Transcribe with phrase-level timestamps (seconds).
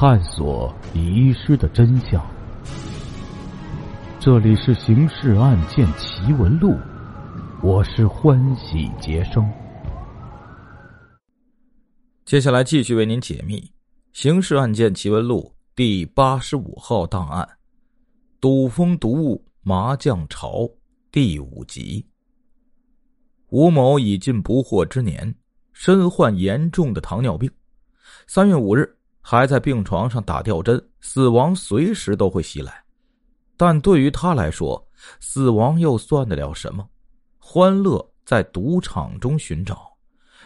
[0.00, 2.26] 探索遗失的真相。
[4.18, 6.70] 这里是《刑事案件奇闻录》，
[7.62, 9.46] 我是欢喜杰生。
[12.24, 13.60] 接下来继续为您解密
[14.14, 17.46] 《刑事案件奇闻录》第八十五号档案：
[18.40, 20.66] 赌风毒物麻将潮
[21.12, 22.02] 第五集。
[23.50, 25.34] 吴某已近不惑之年，
[25.74, 27.50] 身患严重的糖尿病。
[28.26, 32.82] 三月五日，还在病床上打吊针，死亡随时都会袭来。
[33.56, 34.82] 但对于他来说，
[35.20, 36.88] 死亡又算得了什么？
[37.38, 39.90] 欢乐在赌场中寻找，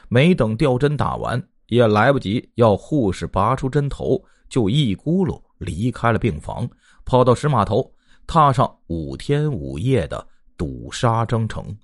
[0.09, 6.69] 没等吊针打完，也来不及要护士拔出针头，就一咕噜离开了病房，
[7.05, 7.89] 跑到石码头，
[8.27, 11.77] 踏上五天五夜的赌杀征程。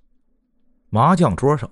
[0.88, 1.70] 麻将桌上，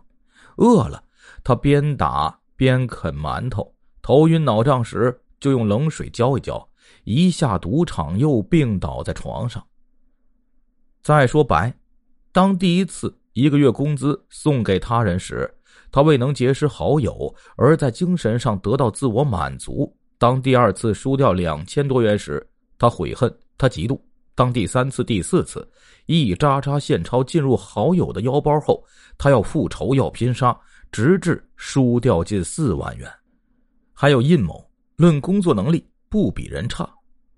[0.56, 1.02] 饿了，
[1.42, 3.62] 他边打边啃馒头；
[4.08, 6.66] 头晕脑胀时，就用冷水浇一浇。
[7.04, 9.62] 一下赌场又病倒在床上。
[11.02, 11.74] 再说白，
[12.32, 15.54] 当第一次一个月工资送给他人时，
[15.92, 24.00] 他未能结识好友，而在精神上得到自我满足；当第二次输掉两千多元时，他悔恨，他嫉妒；
[24.34, 25.70] 当第三次、第四次
[26.06, 28.82] 一扎扎现钞进入好友的腰包后，
[29.18, 30.58] 他要复仇，要拼杀，
[30.90, 33.06] 直至输掉近四万元。
[34.00, 36.88] 还有阴谋，论工作能力不比人差，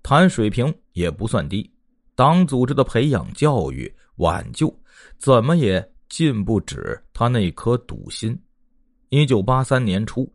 [0.03, 1.67] 谈水平也不算低，
[2.13, 4.71] 党组织的培养、教育、挽救，
[5.17, 8.39] 怎么也禁不止他那颗赌心。
[9.09, 10.31] 一九八三年初，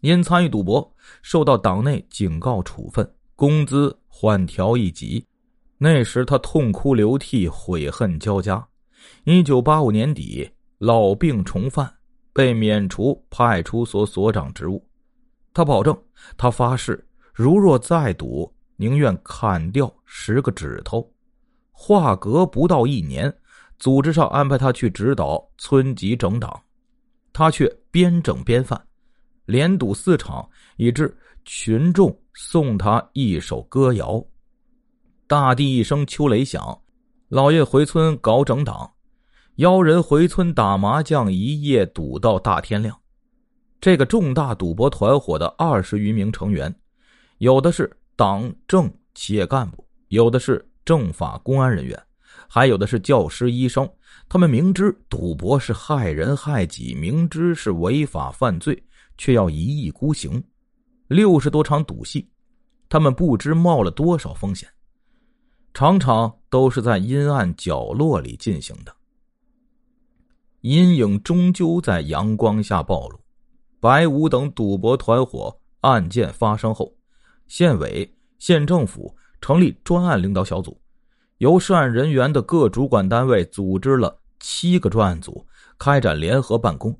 [0.00, 5.22] 因参与赌博受到党内警告处分，工资缓调一级。
[5.76, 8.66] 那时他痛哭流涕，悔恨交加。
[9.24, 10.50] 一九八五年底。
[10.78, 11.92] 老病重犯，
[12.32, 14.82] 被免除派出所所长职务。
[15.52, 15.96] 他保证，
[16.36, 21.08] 他发誓，如若再赌，宁愿砍掉十个指头。
[21.72, 23.34] 话隔不到一年，
[23.78, 26.62] 组织上安排他去指导村级整党，
[27.32, 28.80] 他却边整边犯，
[29.46, 34.24] 连赌四场，以致群众送他一首歌谣
[35.26, 36.80] ：“大地一声秋雷响，
[37.28, 38.90] 老爷回村搞整党。”
[39.56, 42.98] 邀人回村打麻将，一夜赌到大天亮。
[43.80, 46.74] 这个重大赌博团伙的二十余名成员，
[47.38, 51.98] 有的是党政企业干部，有的是政法公安人员，
[52.46, 53.88] 还有的是教师、医生。
[54.28, 58.80] 他们明知赌博是害人害己，明知是违法犯罪，
[59.16, 60.42] 却要一意孤行。
[61.08, 62.28] 六十多场赌戏，
[62.88, 64.68] 他们不知冒了多少风险，
[65.72, 68.94] 场场都是在阴暗角落里进行的。
[70.60, 73.18] 阴影终究在阳光下暴露。
[73.80, 76.92] 白五等赌博团伙案件发生后，
[77.48, 78.08] 县委、
[78.38, 80.78] 县政府成立专案领导小组，
[81.38, 85.44] 由涉案人员的各主管单位组织了七个专案组，
[85.78, 86.94] 开展联合办公。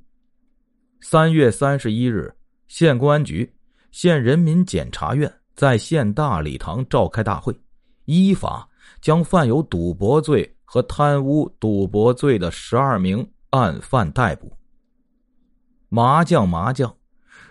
[1.00, 2.34] 三月三十一日，
[2.66, 3.50] 县公安局、
[3.90, 7.54] 县人民检察院在县大礼堂召开大会，
[8.06, 8.68] 依法
[9.00, 13.26] 将犯有赌博罪和贪污赌博罪的十二名。
[13.50, 14.59] 案犯逮捕。
[15.90, 16.96] 麻将，麻将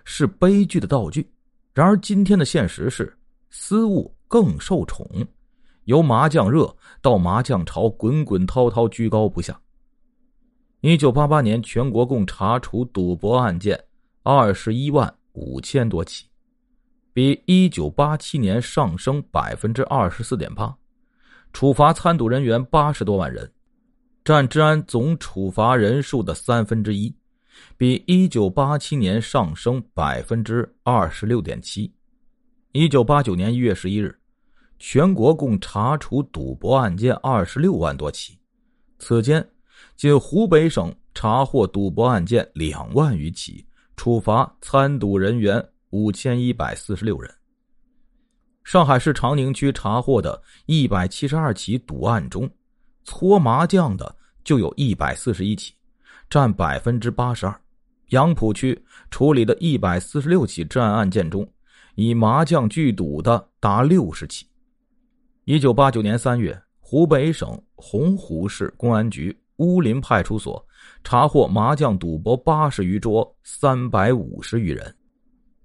[0.06, 1.30] 是悲剧的道具。
[1.74, 3.16] 然而，今天的现实是，
[3.50, 5.06] 私物更受宠。
[5.84, 9.60] 由麻将热到麻将潮，滚滚滔滔，居高不下。
[10.80, 13.78] 一九八八年，全国共查处赌博案件
[14.24, 16.26] 二十一万五千多起，
[17.12, 20.74] 比一九八七年上升百分之二十四点八，
[21.52, 23.52] 处罚参赌人员八十多万人。
[24.24, 27.14] 占治安总处罚人数的三分之一，
[27.78, 31.94] 比一九八七年上升百分之二十六点七。
[32.72, 34.20] 一九八九年一月十一日，
[34.78, 38.38] 全国共查处赌博案件二十六万多起，
[39.00, 39.50] 此间
[39.96, 43.66] 仅湖北省查获赌博案件两万余起，
[43.98, 47.34] 处罚参赌人员五千一百四十六人。
[48.63, 52.48] 上海市长宁区查获的一百七十二起赌案中，
[53.04, 55.74] 搓麻将的就有一百四十一起，
[56.30, 57.62] 占百分之八十二。
[58.10, 58.80] 杨浦区
[59.12, 61.48] 处理的一百四十六起治安案件中，
[61.96, 64.46] 以麻将聚赌的达六十起。
[65.46, 70.64] 一九八九年三月，湖北省洪湖市公安局乌林派出所
[71.04, 74.96] 查获麻将赌博八十余桌，三百五十余人，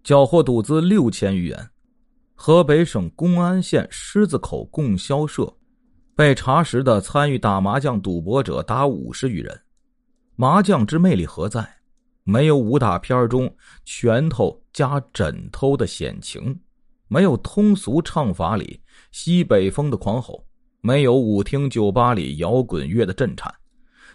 [0.02, 1.70] 缴获赌资六千余元。
[2.34, 5.52] 河北省公安县狮子口供销社。
[6.16, 9.60] 被查实的参与打麻将赌博者达五十余人，
[10.36, 11.64] 麻将之魅力何在？
[12.24, 13.54] 没有武打片中
[13.84, 16.58] 拳头加枕头的险情，
[17.06, 18.80] 没有通俗唱法里
[19.12, 20.44] 西北风的狂吼，
[20.80, 23.52] 没有舞厅酒吧里摇滚乐的震颤，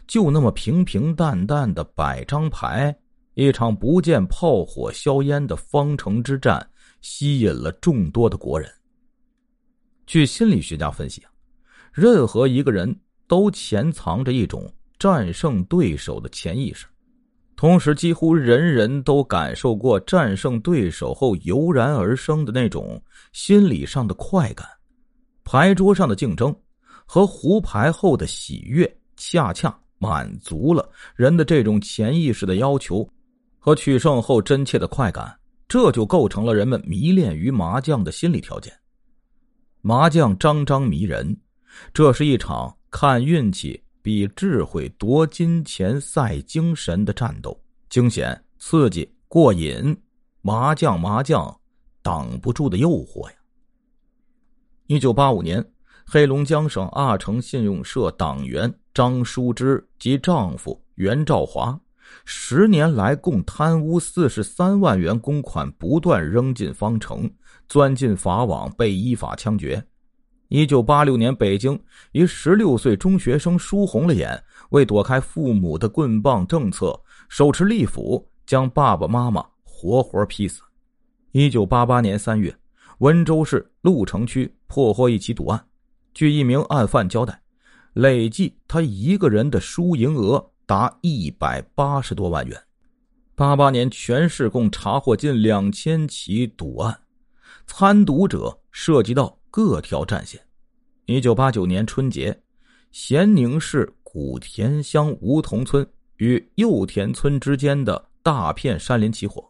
[0.07, 2.93] 就那么平平淡淡的摆张牌，
[3.35, 6.67] 一场不见炮火硝烟的方城之战，
[7.01, 8.69] 吸引了众多的国人。
[10.07, 11.31] 据心理学家分析啊，
[11.93, 14.67] 任何一个人都潜藏着一种
[14.99, 16.85] 战胜对手的潜意识，
[17.55, 23.01] 同时几乎人人都感受过战胜对手后油然而生的那种
[23.31, 24.67] 心理上的快感。
[25.43, 26.55] 牌桌上的竞争
[27.05, 28.87] 和胡牌后的喜悦，
[29.17, 33.07] 恰恰满足了人的这种潜意识的要求
[33.57, 35.35] 和取胜后真切的快感，
[35.67, 38.71] 这就构成了人们迷恋于麻将的心理条件。
[39.81, 41.35] 麻将张张迷人，
[41.93, 47.59] 这是一场看运气、比智慧、夺金钱、赛精神的战斗，
[47.89, 49.95] 惊险、刺激、过瘾。
[50.41, 51.59] 麻将，麻将，
[52.01, 53.35] 挡不住的诱惑呀！
[54.87, 55.63] 一九八五年，
[56.05, 61.79] 黑龙江省阿城信用社党员张淑芝及丈夫袁兆华，
[62.23, 67.29] 十年来共贪污四十三万元公款，不断扔进方城。
[67.67, 69.85] 钻进法网，被依法枪决。
[70.49, 71.79] 一九八六年，北京
[72.11, 76.99] 一十六岁中学生输红了眼，为躲开父母的棍棒政策，
[77.29, 80.63] 手持利斧将爸爸妈妈活活劈死。
[81.33, 82.55] 一九八八年三月，
[82.97, 85.65] 温州市鹿城区破获一起赌案，
[86.15, 87.39] 据一名案犯交代，
[87.93, 92.59] 累计他一个人的输赢额达一百八十多万元。
[93.35, 97.01] 八八年，全市共查获近两千起赌案。
[97.67, 100.39] 参赌者涉及到各条战线。
[101.05, 102.39] 一九八九年春节，
[102.91, 105.87] 咸宁市古田乡梧桐村
[106.17, 109.49] 与右田村之间的大片山林起火，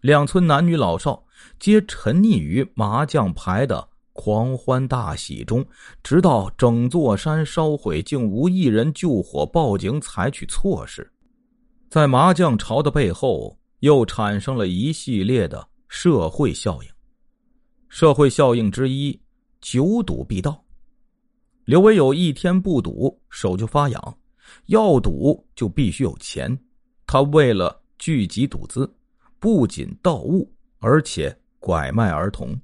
[0.00, 1.24] 两村男女老少
[1.58, 5.64] 皆沉溺于麻将牌的狂欢大喜中，
[6.02, 11.10] 直到整座山烧毁，竟无一人救火报警采取措施。
[11.90, 16.88] 在麻将潮的背后，又产生了一系列的社会效应。
[17.88, 19.18] 社会效应之一，
[19.60, 20.62] 久赌必盗。
[21.64, 24.18] 刘维有一天不赌手就发痒，
[24.66, 26.58] 要赌就必须有钱。
[27.06, 28.90] 他为了聚集赌资，
[29.38, 32.58] 不仅盗物，而且拐卖儿童。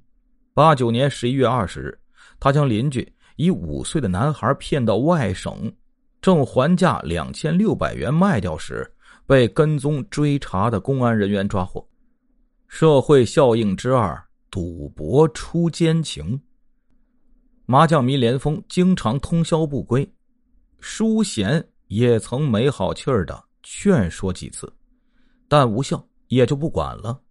[0.53, 1.99] 八九年十一月二十日，
[2.39, 5.71] 他将邻居以五岁的男孩骗到外省，
[6.21, 8.89] 正还价两千六百元卖掉时，
[9.25, 11.85] 被跟踪追查的公安人员抓获。
[12.67, 14.23] 社会效应之二。
[14.55, 16.41] 赌博出奸情，
[17.65, 20.09] 麻将迷连峰经常通宵不归，
[20.79, 24.73] 淑贤也曾没好气儿的劝说几次，
[25.49, 27.21] 但无效，也就不管了。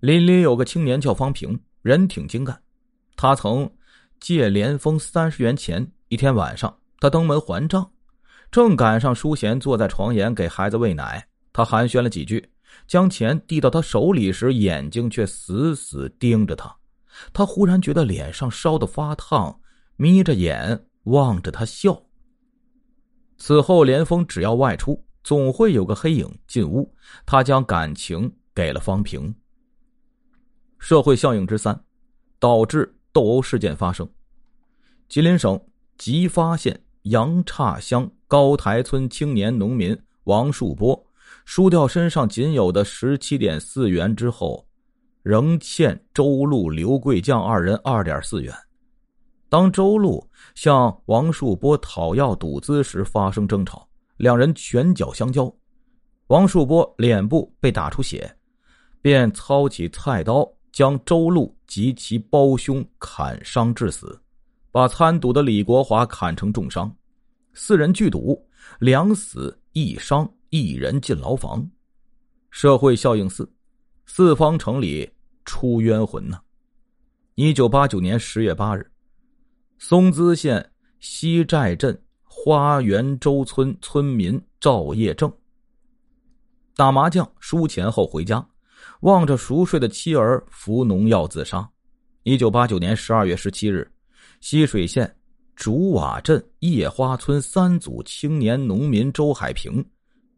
[0.00, 2.62] 邻里有个青年叫方平，人挺精干，
[3.16, 3.66] 他曾
[4.20, 5.90] 借连峰三十元钱。
[6.08, 7.90] 一天晚上，他登门还账，
[8.50, 12.46] 正赶上淑贤坐在床沿给孩子喂奶，他寒暄了几句。
[12.86, 16.76] 将钱递到他手里时，眼睛却死死盯着他。
[17.32, 19.60] 他忽然觉得脸上烧得发烫，
[19.96, 22.04] 眯着眼望着他笑。
[23.36, 26.94] 此后，连峰只要外出，总会有个黑影进屋。
[27.26, 29.34] 他将感情给了方平。
[30.78, 31.84] 社会效应之三，
[32.38, 34.08] 导致斗殴事件发生。
[35.08, 35.60] 吉林省
[35.96, 41.07] 吉发县杨岔乡高台村青年农民王树波。
[41.50, 44.68] 输掉身上仅有的十七点四元之后，
[45.22, 48.54] 仍欠周路、刘贵将二人二点四元。
[49.48, 53.88] 当周路向王树波讨要赌资时，发生争吵，
[54.18, 55.50] 两人拳脚相交，
[56.26, 58.36] 王树波脸部被打出血，
[59.00, 64.20] 便操起菜刀将周路及其胞兄砍伤致死，
[64.70, 66.94] 把参赌的李国华砍成重伤，
[67.54, 68.46] 四人聚赌，
[68.80, 70.30] 两死一伤。
[70.50, 71.68] 一人进牢房，
[72.50, 73.50] 社会效应四，
[74.06, 75.10] 四方城里
[75.44, 76.40] 出冤魂呢。
[77.34, 78.90] 一九八九年十月八日，
[79.78, 85.30] 松滋县西寨镇花园洲村村民赵业正
[86.74, 88.48] 打麻将输钱后回家，
[89.00, 91.68] 望着熟睡的妻儿服农药自杀。
[92.22, 93.90] 一九八九年十二月十七日，
[94.40, 95.14] 西水县
[95.54, 99.84] 竹瓦镇叶花村三组青年农民周海平。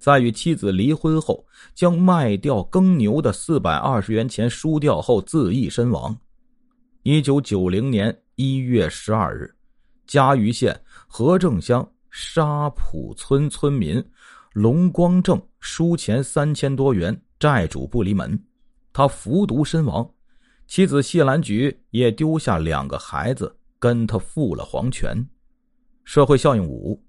[0.01, 6.17] 在与妻子离婚后，将卖掉耕牛的四百二十元钱输掉后自缢身亡。
[7.03, 9.55] 一九九零年一月十二日，
[10.07, 14.03] 嘉鱼县和正乡沙浦村村民
[14.55, 18.43] 龙光正输钱三千多元，债主不离门，
[18.95, 20.11] 他服毒身亡。
[20.67, 25.29] 妻子谢兰菊也丢下两个孩子，跟他负了黄泉。
[26.05, 27.03] 社会效应五，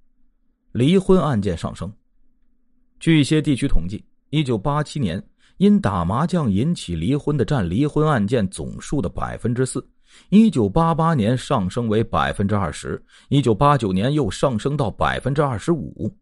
[0.74, 1.90] 离婚案件上升。
[3.02, 5.22] 据一些地区统计，一九八七年
[5.58, 9.84] 因打麻将引起离婚的占离婚案件总数的百分之四。
[10.30, 16.16] 一九八八年上升为百分之二十，一九八九年又上升到百分之二十五。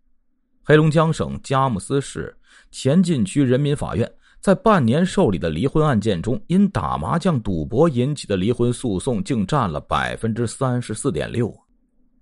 [0.63, 2.33] 黑龙江省佳木斯市
[2.71, 4.09] 前进区人民法院
[4.39, 11.53] 在半年受理的离婚案件中，因打麻将、赌博引起的离婚诉讼竟占了百分之三十四点六。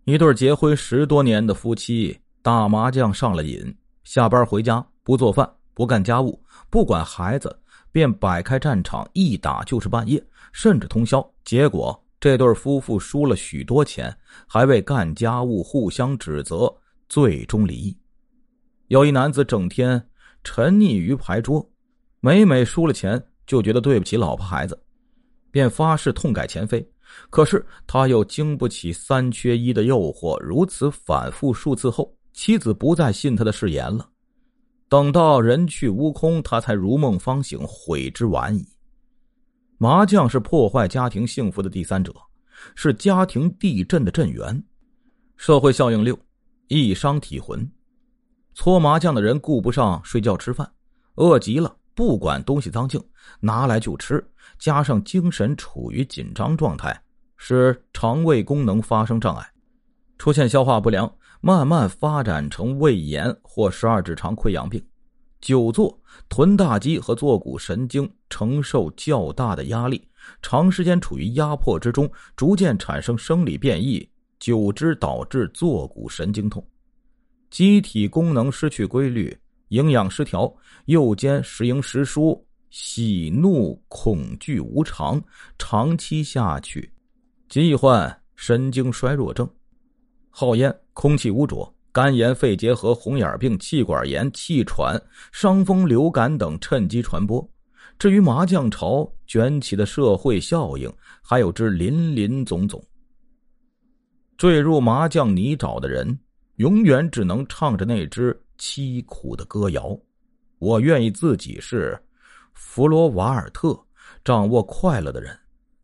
[0.05, 3.75] 一对结婚十多年的夫妻打麻将上了瘾，
[4.07, 7.53] 下班回家不做饭、不干家务、不管孩子，
[7.91, 10.25] 便摆开战场，一打就是半夜。
[10.53, 16.73] 甚至通宵，结果这对夫妇输了许多钱，还为干家务互相指责，
[17.09, 17.97] 最终离异。
[18.87, 20.01] 有一男子整天
[20.41, 21.69] 沉溺于牌桌，
[22.21, 24.81] 每每输了钱就觉得对不起老婆孩子，
[25.51, 26.89] 便发誓痛改前非。
[27.29, 34.08] 可是他又经不起三缺一的诱惑，如此反复数次后，妻子不再信他的誓言了。
[34.88, 38.63] 等到人去屋空，他才如梦方醒，悔之晚矣。
[39.79, 42.13] 麻将是破坏家庭幸福的第三者，
[42.75, 44.63] 是家庭地震的震源。
[45.36, 46.17] 社会效应六，
[46.67, 47.67] 一伤体魂。
[48.53, 50.72] 搓麻将的人顾不上睡觉吃饭，
[51.15, 53.03] 饿极了不管东西脏净，
[53.39, 54.24] 拿来就吃，
[54.60, 57.01] 加上精神处于紧张状态，
[57.36, 59.51] 使肠胃功能发生障碍，
[60.20, 64.84] 出现消化不良，慢慢发展成胃炎或十二指肠溃疡病。
[65.39, 65.98] 久坐，
[66.29, 70.08] 臀大肌和坐骨神经承受较大的压力，
[70.41, 76.65] 长时间处于压迫之中，逐渐产生生理变异，久之导致坐骨神经痛，
[77.51, 79.38] 机体功能失去规律，
[79.70, 80.51] 营养失调，
[80.86, 85.22] 右肩时盈时疏，喜怒恐惧无常，
[85.60, 86.91] 长期下去，
[87.48, 89.48] 即患神经衰弱症。
[90.32, 91.71] 好烟，空气污浊。
[91.91, 94.99] 肝炎、肺结核、红眼病、气管炎、气喘、
[95.31, 97.47] 伤风、流感等趁机传播。
[97.99, 102.83] 至于麻将潮卷起的社会效应，还有之林林总总。
[104.37, 106.17] 坠入麻将泥沼的人，
[106.55, 109.95] 永远只能唱着那支凄苦的歌谣。
[110.57, 111.95] 我愿意自己是
[112.53, 113.79] 弗罗瓦尔特，
[114.23, 115.37] 掌握快乐的人，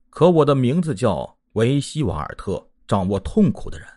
[0.10, 3.88] 可我的名字叫维西瓦尔特，掌握痛苦的人。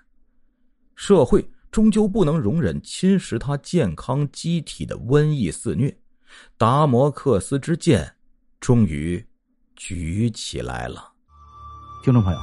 [0.97, 1.49] 社会。
[1.73, 5.95] 终究不能容忍侵蚀他健康机体的瘟疫肆虐，
[6.57, 8.11] 达摩克斯之剑
[8.61, 9.23] 终于
[9.75, 11.12] 举起来了。
[12.03, 12.38] 听众朋友，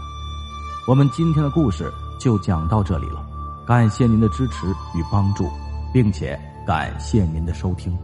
[0.88, 3.26] 我们今天的故事就讲到这里了，
[3.66, 5.50] 感谢您的支持与帮助，
[5.92, 7.98] 并且感谢您的收听。